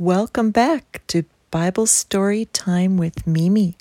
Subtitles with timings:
[0.00, 3.76] Welcome back to Bible Story Time with Mimi.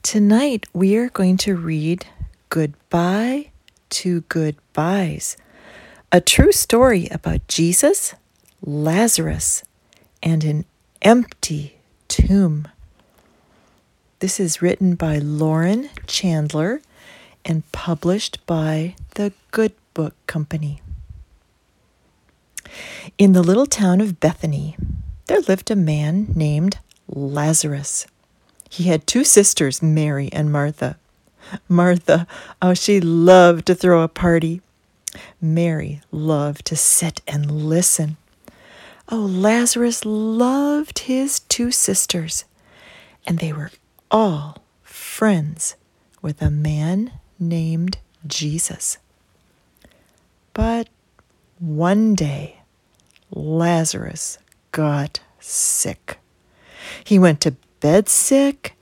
[0.00, 2.06] Tonight we are going to read
[2.50, 3.50] Goodbye
[3.90, 5.36] to Goodbyes,
[6.12, 8.14] a true story about Jesus,
[8.62, 9.64] Lazarus,
[10.22, 10.66] and an
[11.02, 12.68] empty tomb.
[14.20, 16.80] This is written by Lauren Chandler
[17.44, 20.80] and published by the Good Book Company.
[23.18, 24.76] In the little town of Bethany,
[25.26, 28.06] there lived a man named Lazarus.
[28.70, 30.96] He had two sisters, Mary and Martha.
[31.68, 32.26] Martha,
[32.60, 34.60] oh, she loved to throw a party.
[35.40, 38.16] Mary loved to sit and listen.
[39.08, 42.44] Oh, Lazarus loved his two sisters,
[43.26, 43.70] and they were
[44.10, 45.76] all friends
[46.22, 48.98] with a man named Jesus.
[50.54, 50.88] But
[51.58, 52.60] one day,
[53.30, 54.38] Lazarus
[54.72, 56.18] got sick.
[57.04, 58.76] He went to bed sick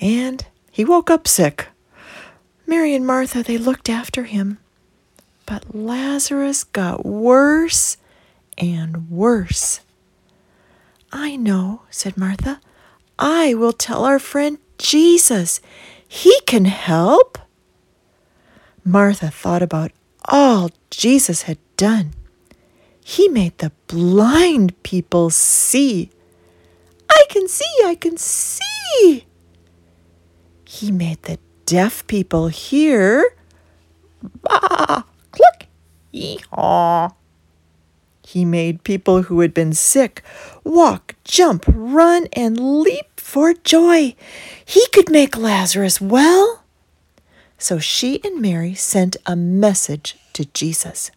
[0.00, 1.68] and he woke up sick.
[2.66, 4.58] Mary and Martha, they looked after him.
[5.46, 7.96] But Lazarus got worse
[8.58, 9.80] and worse.
[11.12, 12.60] I know, said Martha.
[13.18, 15.60] I will tell our friend Jesus.
[16.06, 17.38] He can help.
[18.84, 19.92] Martha thought about
[20.24, 22.12] all Jesus had done.
[23.08, 26.10] He made the blind people see.
[27.08, 29.26] I can see, I can see.
[30.64, 33.22] He made the deaf people hear.
[34.42, 35.68] Bah, click,
[36.10, 37.10] yee-haw.
[38.26, 40.20] He made people who had been sick
[40.64, 44.16] walk, jump, run, and leap for joy.
[44.64, 46.64] He could make Lazarus well.
[47.56, 51.12] So she and Mary sent a message to Jesus.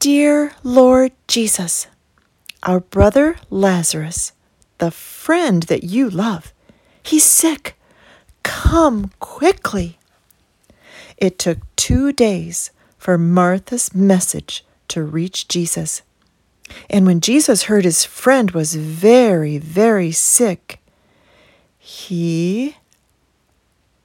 [0.00, 1.86] Dear Lord Jesus,
[2.62, 4.32] our brother Lazarus,
[4.78, 6.54] the friend that you love,
[7.02, 7.76] he's sick.
[8.42, 9.98] Come quickly.
[11.18, 16.00] It took two days for Martha's message to reach Jesus.
[16.88, 20.80] And when Jesus heard his friend was very, very sick,
[21.78, 22.76] he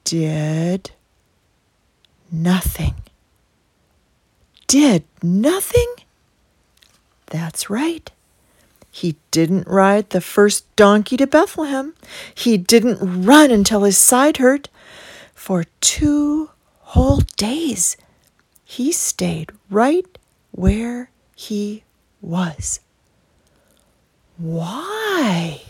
[0.04, 0.90] did
[2.30, 2.96] nothing
[4.66, 5.86] did nothing?
[7.26, 8.10] That's right.
[8.90, 11.94] He didn't ride the first donkey to Bethlehem.
[12.34, 14.68] He didn't run until his side hurt.
[15.34, 16.50] For two
[16.80, 17.96] whole days,
[18.64, 20.06] he stayed right
[20.50, 21.84] where he
[22.22, 22.80] was.
[24.38, 25.62] Why?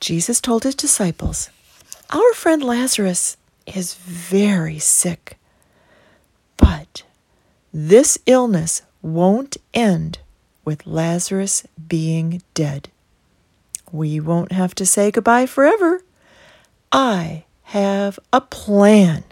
[0.00, 1.50] Jesus told his disciples,
[2.10, 5.38] Our friend Lazarus is very sick.
[6.68, 7.02] But
[7.72, 10.18] this illness won't end
[10.66, 12.90] with Lazarus being dead.
[13.90, 16.02] We won't have to say goodbye forever.
[16.92, 19.24] I have a plan.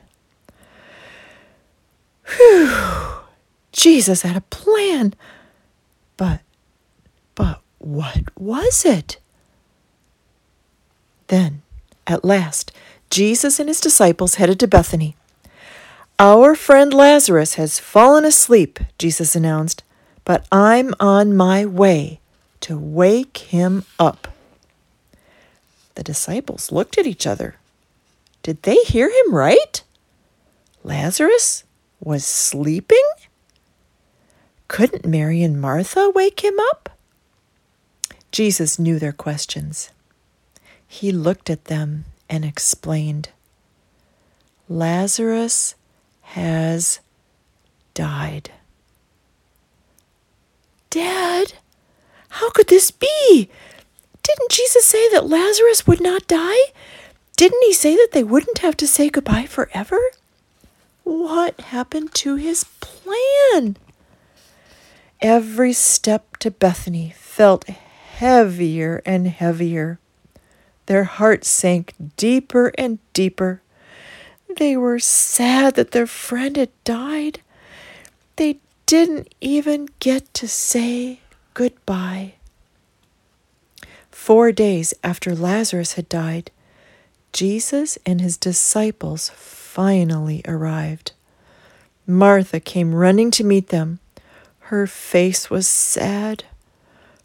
[2.36, 2.72] Whew.
[3.70, 5.12] Jesus had a plan.
[6.16, 6.40] But,
[7.34, 9.18] but what was it?
[11.26, 11.60] Then,
[12.06, 12.72] at last,
[13.10, 15.15] Jesus and his disciples headed to Bethany.
[16.18, 19.84] Our friend Lazarus has fallen asleep, Jesus announced,
[20.24, 22.20] but I'm on my way
[22.60, 24.28] to wake him up.
[25.94, 27.56] The disciples looked at each other.
[28.42, 29.82] Did they hear him right?
[30.82, 31.64] Lazarus
[32.00, 33.04] was sleeping?
[34.68, 36.96] Couldn't Mary and Martha wake him up?
[38.32, 39.90] Jesus knew their questions.
[40.88, 43.28] He looked at them and explained
[44.66, 45.74] Lazarus
[46.34, 47.00] has
[47.94, 48.50] died.
[50.90, 51.54] Dad,
[52.28, 53.48] how could this be?
[54.22, 56.72] Didn't Jesus say that Lazarus would not die?
[57.36, 60.00] Didn't he say that they wouldn't have to say goodbye forever?
[61.04, 63.76] What happened to his plan?
[65.20, 69.98] Every step to Bethany felt heavier and heavier.
[70.86, 73.62] Their hearts sank deeper and deeper.
[74.56, 77.40] They were sad that their friend had died.
[78.36, 81.20] They didn't even get to say
[81.52, 82.34] goodbye.
[84.10, 86.50] Four days after Lazarus had died,
[87.32, 91.12] Jesus and his disciples finally arrived.
[92.06, 93.98] Martha came running to meet them.
[94.60, 96.44] Her face was sad.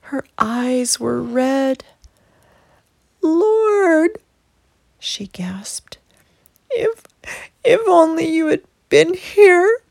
[0.02, 1.86] Her eyes were red.
[3.22, 4.18] Lord,
[5.00, 5.98] she gasped,
[6.72, 7.04] if
[7.64, 9.82] if only you had been here,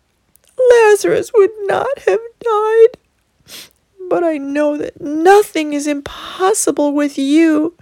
[0.70, 2.88] Lazarus would not have died.
[4.08, 7.74] but I know that nothing is impossible with you,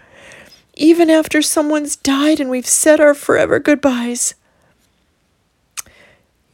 [0.75, 4.35] even after someone's died and we've said our forever goodbyes.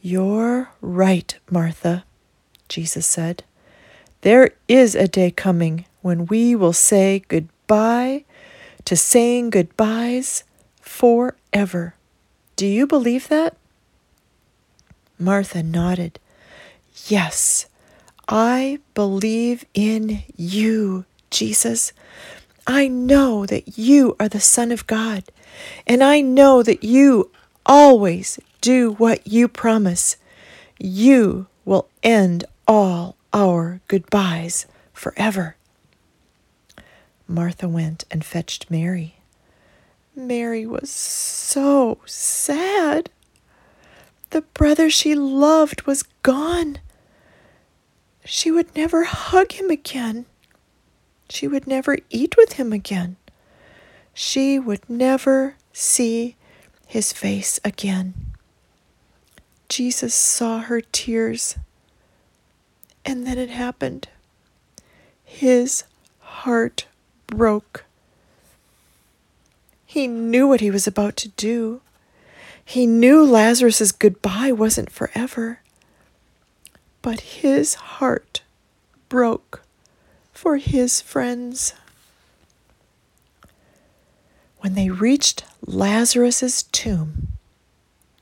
[0.01, 2.05] You're right, Martha,
[2.69, 3.43] Jesus said.
[4.21, 8.23] There is a day coming when we will say goodbye
[8.85, 10.43] to saying goodbyes
[10.79, 11.95] forever.
[12.55, 13.57] Do you believe that?
[15.19, 16.19] Martha nodded.
[17.07, 17.67] Yes,
[18.27, 21.91] I believe in you, Jesus.
[22.65, 25.23] I know that you are the Son of God,
[25.85, 27.29] and I know that you
[27.65, 30.17] always do what you promise.
[30.79, 35.55] You will end all our goodbyes forever.
[37.27, 39.14] Martha went and fetched Mary.
[40.15, 43.09] Mary was so sad.
[44.29, 46.79] The brother she loved was gone.
[48.23, 50.25] She would never hug him again.
[51.29, 53.17] She would never eat with him again.
[54.13, 56.35] She would never see
[56.87, 58.13] his face again.
[59.67, 61.57] Jesus saw her tears,
[63.03, 64.07] and then it happened.
[65.23, 65.83] His
[66.19, 66.85] heart
[67.27, 67.85] broke.
[69.95, 71.79] He knew what he was about to do.
[72.65, 75.61] He knew Lazarus's goodbye wasn't forever.
[77.01, 78.41] But his heart
[79.07, 79.61] broke
[80.33, 81.75] for his friends.
[84.59, 87.29] When they reached Lazarus's tomb,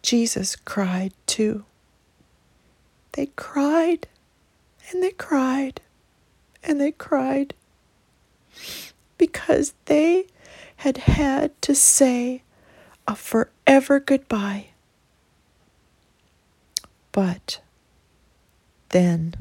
[0.04, 1.66] Jesus cried too.
[3.14, 4.08] They cried
[4.92, 5.82] and they cried
[6.64, 7.56] and they cried
[9.18, 10.28] because they
[10.84, 12.44] had had to say
[13.08, 14.66] a forever goodbye.
[17.14, 17.62] But
[18.90, 19.36] then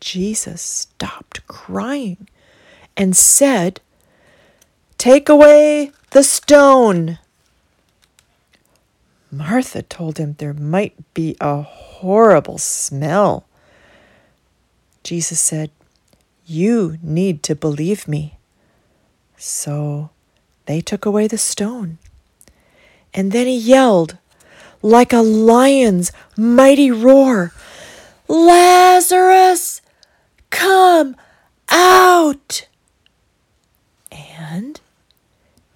[0.00, 2.28] Jesus stopped crying
[2.94, 3.80] and said,
[4.98, 7.18] Take away the stone.
[9.32, 13.46] Martha told him there might be a horrible smell.
[15.02, 15.70] Jesus said,
[16.44, 18.36] You need to believe me.
[19.38, 20.10] So
[20.66, 21.98] they took away the stone.
[23.12, 24.18] And then he yelled,
[24.82, 27.52] like a lion's mighty roar
[28.28, 29.82] Lazarus,
[30.50, 31.16] come
[31.68, 32.66] out!
[34.10, 34.80] And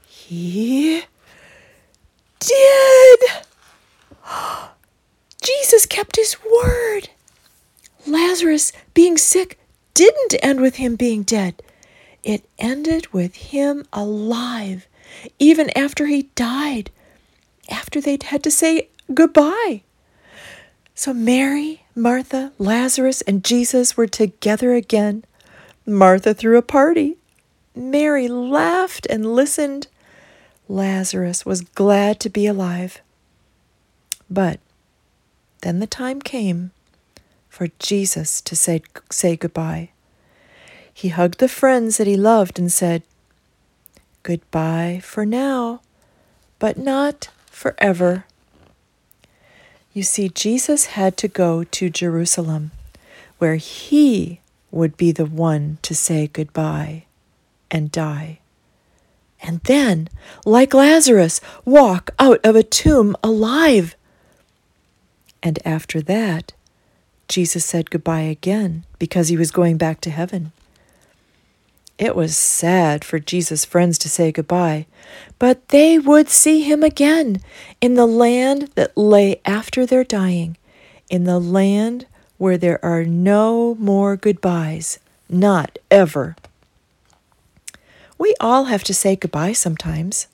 [0.06, 1.02] he
[2.38, 3.20] did.
[5.42, 7.10] Jesus kept his word.
[8.06, 9.58] Lazarus being sick
[9.94, 11.62] didn't end with him being dead.
[12.28, 14.86] It ended with him alive,
[15.38, 16.90] even after he died,
[17.70, 19.80] after they'd had to say goodbye.
[20.94, 25.24] So Mary, Martha, Lazarus, and Jesus were together again.
[25.86, 27.16] Martha threw a party.
[27.74, 29.86] Mary laughed and listened.
[30.68, 33.00] Lazarus was glad to be alive.
[34.28, 34.60] But
[35.62, 36.72] then the time came
[37.48, 39.92] for Jesus to say, say goodbye.
[40.98, 43.04] He hugged the friends that he loved and said,
[44.24, 45.80] Goodbye for now,
[46.58, 48.24] but not forever.
[49.92, 52.72] You see, Jesus had to go to Jerusalem,
[53.38, 54.40] where he
[54.72, 57.04] would be the one to say goodbye
[57.70, 58.40] and die.
[59.40, 60.08] And then,
[60.44, 63.94] like Lazarus, walk out of a tomb alive.
[65.44, 66.54] And after that,
[67.28, 70.50] Jesus said goodbye again because he was going back to heaven.
[71.98, 74.86] It was sad for Jesus' friends to say goodbye,
[75.40, 77.42] but they would see him again
[77.80, 80.56] in the land that lay after their dying,
[81.10, 86.36] in the land where there are no more goodbyes, not ever.
[88.16, 90.28] We all have to say goodbye sometimes.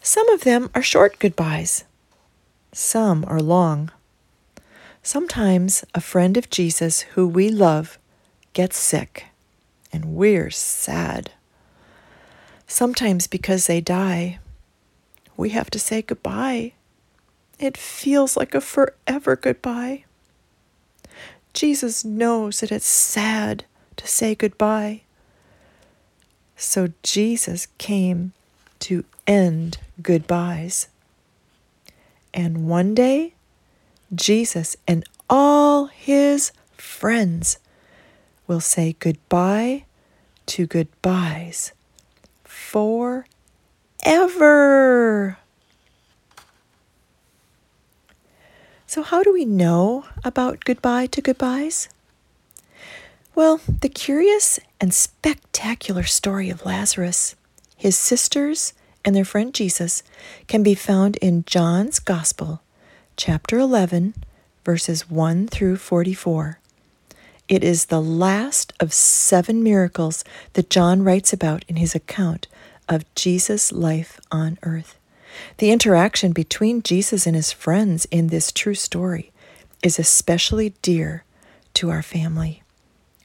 [0.00, 1.84] Some of them are short goodbyes,
[2.72, 3.90] some are long.
[5.02, 7.98] Sometimes a friend of Jesus who we love
[8.52, 9.27] gets sick
[9.92, 11.32] and we're sad.
[12.66, 14.38] Sometimes because they die,
[15.36, 16.72] we have to say goodbye.
[17.58, 20.04] It feels like a forever goodbye.
[21.54, 23.64] Jesus knows that it's sad
[23.96, 25.02] to say goodbye.
[26.56, 28.32] So Jesus came
[28.80, 30.88] to end goodbyes.
[32.34, 33.32] And one day,
[34.14, 37.58] Jesus and all his friends
[38.48, 39.84] will say goodbye
[40.46, 41.72] to goodbyes
[42.42, 43.28] forever.
[48.86, 51.90] So, how do we know about goodbye to goodbyes?
[53.34, 57.36] Well, the curious and spectacular story of Lazarus,
[57.76, 58.72] his sisters,
[59.04, 60.02] and their friend Jesus
[60.48, 62.62] can be found in John's Gospel,
[63.16, 64.14] chapter 11,
[64.64, 66.58] verses 1 through 44.
[67.48, 72.46] It is the last of seven miracles that John writes about in his account
[72.88, 74.98] of Jesus' life on earth.
[75.58, 79.32] The interaction between Jesus and his friends in this true story
[79.82, 81.24] is especially dear
[81.74, 82.62] to our family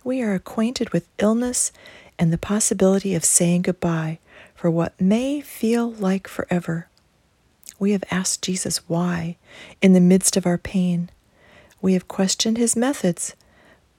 [0.03, 1.71] we are acquainted with illness
[2.19, 4.19] and the possibility of saying goodbye
[4.53, 6.87] for what may feel like forever.
[7.79, 9.37] We have asked Jesus why
[9.81, 11.09] in the midst of our pain.
[11.81, 13.35] We have questioned his methods,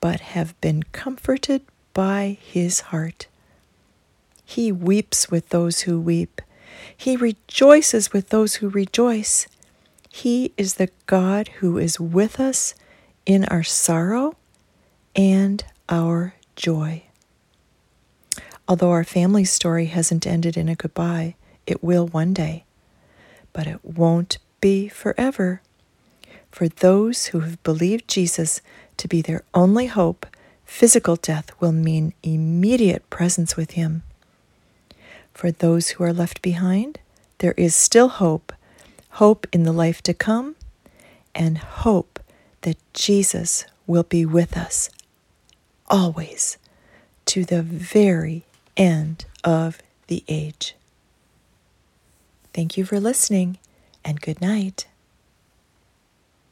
[0.04, 1.62] but have been comforted
[1.94, 3.26] by his heart.
[4.44, 6.42] He weeps with those who weep.
[6.94, 9.48] He rejoices with those who rejoice.
[10.10, 12.74] He is the God who is with us
[13.24, 14.36] in our sorrow
[15.16, 17.04] and our joy.
[18.68, 21.34] Although our family story hasn't ended in a goodbye,
[21.66, 22.66] it will one day,
[23.54, 25.62] but it won't be forever.
[26.54, 28.60] For those who have believed Jesus
[28.98, 30.24] to be their only hope,
[30.64, 34.04] physical death will mean immediate presence with Him.
[35.32, 37.00] For those who are left behind,
[37.38, 38.52] there is still hope
[39.14, 40.54] hope in the life to come,
[41.34, 42.20] and hope
[42.60, 44.90] that Jesus will be with us
[45.88, 46.56] always
[47.26, 48.44] to the very
[48.76, 50.76] end of the age.
[52.52, 53.58] Thank you for listening
[54.04, 54.86] and good night.